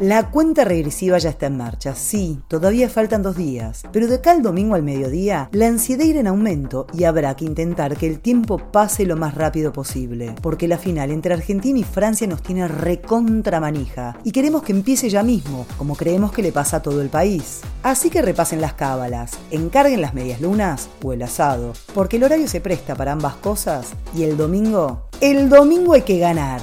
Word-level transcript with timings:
La 0.00 0.30
cuenta 0.30 0.64
regresiva 0.64 1.18
ya 1.18 1.30
está 1.30 1.46
en 1.46 1.56
marcha, 1.56 1.96
sí, 1.96 2.38
todavía 2.46 2.88
faltan 2.88 3.20
dos 3.24 3.36
días, 3.36 3.82
pero 3.90 4.06
de 4.06 4.14
acá 4.14 4.30
al 4.30 4.42
domingo 4.42 4.76
al 4.76 4.84
mediodía, 4.84 5.48
la 5.50 5.66
ansiedad 5.66 6.04
irá 6.04 6.20
en 6.20 6.28
aumento 6.28 6.86
y 6.96 7.02
habrá 7.02 7.34
que 7.34 7.44
intentar 7.44 7.96
que 7.96 8.06
el 8.06 8.20
tiempo 8.20 8.58
pase 8.58 9.04
lo 9.06 9.16
más 9.16 9.34
rápido 9.34 9.72
posible, 9.72 10.36
porque 10.40 10.68
la 10.68 10.78
final 10.78 11.10
entre 11.10 11.34
Argentina 11.34 11.80
y 11.80 11.82
Francia 11.82 12.28
nos 12.28 12.44
tiene 12.44 12.68
recontra 12.68 13.58
manija 13.58 14.16
y 14.22 14.30
queremos 14.30 14.62
que 14.62 14.70
empiece 14.70 15.10
ya 15.10 15.24
mismo, 15.24 15.66
como 15.76 15.96
creemos 15.96 16.30
que 16.30 16.42
le 16.42 16.52
pasa 16.52 16.76
a 16.76 16.82
todo 16.82 17.02
el 17.02 17.08
país. 17.08 17.62
Así 17.82 18.08
que 18.08 18.22
repasen 18.22 18.60
las 18.60 18.74
cábalas, 18.74 19.32
encarguen 19.50 20.00
las 20.00 20.14
medias 20.14 20.40
lunas 20.40 20.88
o 21.02 21.12
el 21.12 21.22
asado, 21.22 21.72
porque 21.92 22.18
el 22.18 22.22
horario 22.22 22.46
se 22.46 22.60
presta 22.60 22.94
para 22.94 23.10
ambas 23.10 23.34
cosas 23.34 23.88
y 24.14 24.22
el 24.22 24.36
domingo, 24.36 25.08
el 25.20 25.48
domingo 25.48 25.94
hay 25.94 26.02
que 26.02 26.20
ganar. 26.20 26.60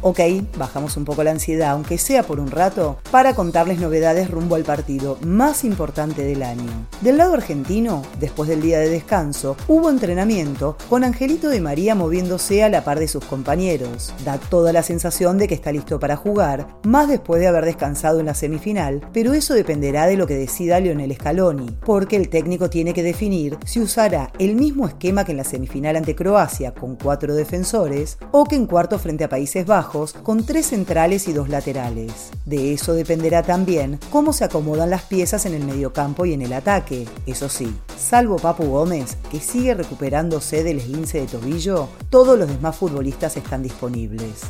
Ok, 0.00 0.20
bajamos 0.56 0.96
un 0.96 1.04
poco 1.04 1.24
la 1.24 1.32
ansiedad, 1.32 1.70
aunque 1.70 1.98
sea 1.98 2.22
por 2.22 2.38
un 2.38 2.52
rato, 2.52 2.98
para 3.10 3.34
contarles 3.34 3.80
novedades 3.80 4.30
rumbo 4.30 4.54
al 4.54 4.62
partido 4.62 5.18
más 5.22 5.64
importante 5.64 6.22
del 6.22 6.44
año. 6.44 6.70
Del 7.00 7.16
lado 7.16 7.34
argentino, 7.34 8.02
después 8.20 8.48
del 8.48 8.62
día 8.62 8.78
de 8.78 8.90
descanso, 8.90 9.56
hubo 9.66 9.90
entrenamiento 9.90 10.76
con 10.88 11.02
Angelito 11.02 11.48
de 11.48 11.60
María 11.60 11.96
moviéndose 11.96 12.62
a 12.62 12.68
la 12.68 12.84
par 12.84 13.00
de 13.00 13.08
sus 13.08 13.24
compañeros. 13.24 14.14
Da 14.24 14.38
toda 14.38 14.72
la 14.72 14.84
sensación 14.84 15.36
de 15.36 15.48
que 15.48 15.54
está 15.54 15.72
listo 15.72 15.98
para 15.98 16.14
jugar, 16.14 16.68
más 16.84 17.08
después 17.08 17.40
de 17.40 17.48
haber 17.48 17.64
descansado 17.64 18.20
en 18.20 18.26
la 18.26 18.34
semifinal, 18.34 19.00
pero 19.12 19.32
eso 19.32 19.52
dependerá 19.52 20.06
de 20.06 20.16
lo 20.16 20.28
que 20.28 20.36
decida 20.36 20.78
Lionel 20.78 21.16
Scaloni, 21.16 21.76
porque 21.84 22.14
el 22.14 22.28
técnico 22.28 22.70
tiene 22.70 22.94
que 22.94 23.02
definir 23.02 23.58
si 23.64 23.80
usará 23.80 24.32
el 24.38 24.54
mismo 24.54 24.86
esquema 24.86 25.24
que 25.24 25.32
en 25.32 25.38
la 25.38 25.44
semifinal 25.44 25.96
ante 25.96 26.14
Croacia, 26.14 26.72
con 26.72 26.94
cuatro 26.94 27.34
defensores, 27.34 28.18
o 28.30 28.44
que 28.44 28.54
en 28.54 28.66
cuarto 28.66 28.96
frente 29.00 29.24
a 29.24 29.28
Países 29.28 29.66
Bajos 29.66 29.87
con 30.22 30.44
tres 30.44 30.66
centrales 30.66 31.28
y 31.28 31.32
dos 31.32 31.48
laterales. 31.48 32.30
De 32.44 32.74
eso 32.74 32.92
dependerá 32.92 33.42
también 33.42 33.98
cómo 34.10 34.32
se 34.32 34.44
acomodan 34.44 34.90
las 34.90 35.02
piezas 35.02 35.46
en 35.46 35.54
el 35.54 35.64
mediocampo 35.64 36.26
y 36.26 36.34
en 36.34 36.42
el 36.42 36.52
ataque. 36.52 37.06
Eso 37.26 37.48
sí, 37.48 37.74
salvo 37.96 38.36
Papu 38.36 38.64
Gómez, 38.64 39.16
que 39.30 39.40
sigue 39.40 39.74
recuperándose 39.74 40.62
del 40.62 40.78
esguince 40.78 41.20
de 41.20 41.26
tobillo, 41.26 41.88
todos 42.10 42.38
los 42.38 42.48
demás 42.48 42.76
futbolistas 42.76 43.36
están 43.36 43.62
disponibles. 43.62 44.42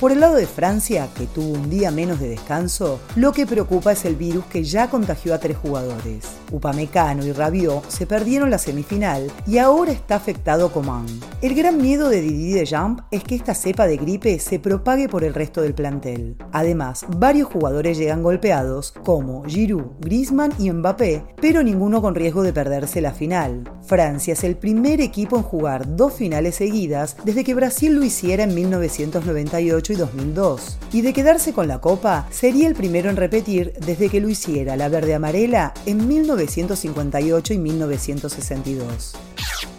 Por 0.00 0.12
el 0.12 0.20
lado 0.20 0.36
de 0.36 0.46
Francia, 0.46 1.08
que 1.16 1.26
tuvo 1.26 1.54
un 1.54 1.70
día 1.70 1.90
menos 1.90 2.20
de 2.20 2.28
descanso, 2.28 3.00
lo 3.16 3.32
que 3.32 3.48
preocupa 3.48 3.90
es 3.90 4.04
el 4.04 4.14
virus 4.14 4.44
que 4.44 4.62
ya 4.62 4.88
contagió 4.88 5.34
a 5.34 5.38
tres 5.38 5.56
jugadores. 5.56 6.24
Upamecano 6.52 7.26
y 7.26 7.32
Rabiot 7.32 7.90
se 7.90 8.06
perdieron 8.06 8.48
la 8.48 8.58
semifinal 8.58 9.28
y 9.44 9.58
ahora 9.58 9.90
está 9.90 10.14
afectado 10.14 10.70
Coman. 10.70 11.06
El 11.40 11.54
gran 11.54 11.80
miedo 11.80 12.08
de 12.08 12.20
Didier 12.20 12.58
Deschamps 12.58 13.04
es 13.12 13.22
que 13.22 13.36
esta 13.36 13.54
cepa 13.54 13.86
de 13.86 13.96
gripe 13.96 14.40
se 14.40 14.58
propague 14.58 15.08
por 15.08 15.22
el 15.22 15.34
resto 15.34 15.62
del 15.62 15.72
plantel. 15.72 16.36
Además, 16.50 17.06
varios 17.16 17.46
jugadores 17.46 17.96
llegan 17.96 18.24
golpeados, 18.24 18.90
como 19.04 19.44
Giroud, 19.44 19.84
Griezmann 20.00 20.52
y 20.58 20.68
Mbappé, 20.72 21.22
pero 21.40 21.62
ninguno 21.62 22.02
con 22.02 22.16
riesgo 22.16 22.42
de 22.42 22.52
perderse 22.52 23.00
la 23.00 23.12
final. 23.12 23.70
Francia 23.86 24.32
es 24.32 24.42
el 24.42 24.56
primer 24.56 25.00
equipo 25.00 25.36
en 25.36 25.44
jugar 25.44 25.94
dos 25.94 26.14
finales 26.14 26.56
seguidas 26.56 27.16
desde 27.22 27.44
que 27.44 27.54
Brasil 27.54 27.94
lo 27.94 28.02
hiciera 28.02 28.42
en 28.42 28.56
1998 28.56 29.92
y 29.92 29.96
2002. 29.96 30.78
Y 30.92 31.02
de 31.02 31.12
quedarse 31.12 31.52
con 31.52 31.68
la 31.68 31.80
copa, 31.80 32.26
sería 32.32 32.66
el 32.66 32.74
primero 32.74 33.10
en 33.10 33.16
repetir 33.16 33.74
desde 33.86 34.08
que 34.08 34.20
lo 34.20 34.28
hiciera 34.28 34.74
la 34.74 34.88
verde-amarela 34.88 35.72
en 35.86 36.08
1958 36.08 37.54
y 37.54 37.58
1962. 37.58 39.14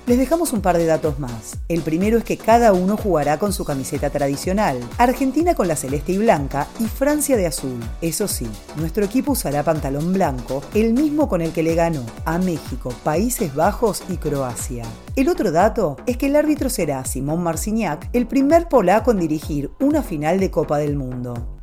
Les 0.10 0.18
dejamos 0.18 0.54
un 0.54 0.62
par 0.62 0.76
de 0.76 0.88
datos 0.88 1.20
más. 1.20 1.60
El 1.68 1.84
primero 1.84 2.18
es 2.18 2.24
que 2.24 2.36
cada 2.36 2.74
uno 2.74 2.98
jugará 2.98 3.38
con 3.38 3.54
su 3.54 3.64
camiseta 3.64 4.10
tradicional, 4.10 4.80
Argentina 4.98 5.54
con 5.54 5.68
la 5.68 5.76
celeste 5.76 6.14
y 6.14 6.18
blanca 6.18 6.66
y 6.80 6.86
Francia 6.86 7.38
de 7.38 7.46
azul. 7.46 7.80
Eso 8.02 8.28
sí, 8.28 8.48
nuestro 8.78 9.06
equipo 9.06 9.34
usará 9.34 9.62
pantalón 9.62 10.12
blanco, 10.12 10.64
el 10.74 10.94
mismo 10.94 11.30
con 11.30 11.44
el 11.44 11.52
que 11.52 11.62
le 11.62 11.76
ganó 11.76 12.04
a 12.26 12.40
México, 12.40 12.92
Países 13.04 13.54
Bajos 13.54 14.02
y 14.10 14.18
Croacia. 14.18 14.84
El 15.16 15.30
otro 15.30 15.52
dato 15.52 15.98
es 16.08 16.18
que 16.18 16.26
el 16.26 16.38
árbitro 16.38 16.72
será 16.72 17.06
Simón 17.06 17.44
Marciniak, 17.44 18.10
el 18.12 18.26
primer 18.26 18.68
polaco 18.68 19.12
en 19.12 19.20
dirigir 19.20 19.70
una 19.80 20.02
final 20.02 20.40
de 20.40 20.50
Copa 20.50 20.80
del 20.80 20.96
Mundo. 20.96 21.60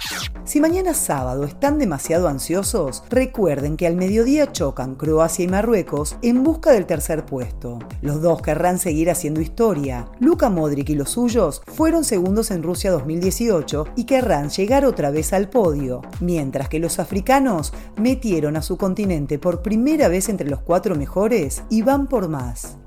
Si 0.56 0.60
mañana 0.62 0.94
sábado 0.94 1.44
están 1.44 1.78
demasiado 1.78 2.28
ansiosos, 2.28 3.04
recuerden 3.10 3.76
que 3.76 3.86
al 3.86 3.94
mediodía 3.94 4.52
chocan 4.52 4.94
Croacia 4.94 5.44
y 5.44 5.48
Marruecos 5.48 6.16
en 6.22 6.42
busca 6.42 6.72
del 6.72 6.86
tercer 6.86 7.26
puesto. 7.26 7.78
Los 8.00 8.22
dos 8.22 8.40
querrán 8.40 8.78
seguir 8.78 9.10
haciendo 9.10 9.42
historia. 9.42 10.08
Luka 10.18 10.48
Modric 10.48 10.88
y 10.88 10.94
los 10.94 11.10
suyos 11.10 11.60
fueron 11.66 12.04
segundos 12.04 12.50
en 12.50 12.62
Rusia 12.62 12.90
2018 12.90 13.88
y 13.96 14.04
querrán 14.04 14.48
llegar 14.48 14.86
otra 14.86 15.10
vez 15.10 15.34
al 15.34 15.50
podio, 15.50 16.00
mientras 16.20 16.70
que 16.70 16.78
los 16.78 17.00
africanos 17.00 17.74
metieron 17.98 18.56
a 18.56 18.62
su 18.62 18.78
continente 18.78 19.38
por 19.38 19.60
primera 19.60 20.08
vez 20.08 20.30
entre 20.30 20.48
los 20.48 20.62
cuatro 20.62 20.94
mejores 20.94 21.64
y 21.68 21.82
van 21.82 22.06
por 22.06 22.30
más. 22.30 22.78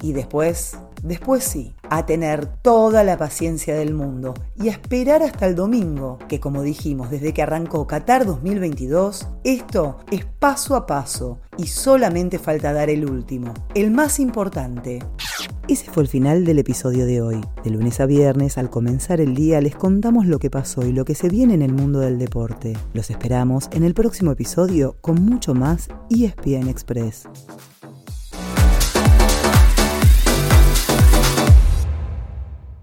Y 0.00 0.14
después, 0.14 0.78
después 1.02 1.44
sí, 1.44 1.74
a 1.88 2.06
tener 2.06 2.46
toda 2.46 3.04
la 3.04 3.18
paciencia 3.18 3.74
del 3.74 3.94
mundo 3.94 4.34
y 4.56 4.68
a 4.68 4.72
esperar 4.72 5.22
hasta 5.22 5.46
el 5.46 5.54
domingo, 5.54 6.18
que 6.28 6.40
como 6.40 6.62
dijimos 6.62 7.10
desde 7.10 7.32
que 7.32 7.42
arrancó 7.42 7.86
Qatar 7.86 8.26
2022, 8.26 9.28
esto 9.44 9.98
es 10.10 10.24
paso 10.24 10.76
a 10.76 10.86
paso 10.86 11.40
y 11.56 11.66
solamente 11.66 12.38
falta 12.38 12.72
dar 12.72 12.90
el 12.90 13.08
último, 13.08 13.52
el 13.74 13.90
más 13.90 14.20
importante. 14.20 15.00
Ese 15.68 15.90
fue 15.90 16.02
el 16.02 16.08
final 16.08 16.44
del 16.44 16.58
episodio 16.58 17.06
de 17.06 17.22
hoy. 17.22 17.40
De 17.62 17.70
lunes 17.70 18.00
a 18.00 18.06
viernes, 18.06 18.58
al 18.58 18.70
comenzar 18.70 19.20
el 19.20 19.34
día, 19.34 19.60
les 19.60 19.76
contamos 19.76 20.26
lo 20.26 20.38
que 20.38 20.50
pasó 20.50 20.84
y 20.84 20.92
lo 20.92 21.04
que 21.04 21.14
se 21.14 21.28
viene 21.28 21.54
en 21.54 21.62
el 21.62 21.72
mundo 21.72 22.00
del 22.00 22.18
deporte. 22.18 22.76
Los 22.92 23.10
esperamos 23.10 23.68
en 23.72 23.84
el 23.84 23.94
próximo 23.94 24.32
episodio 24.32 24.96
con 25.00 25.24
mucho 25.24 25.54
más 25.54 25.88
ESPN 26.10 26.68
Express. 26.68 27.28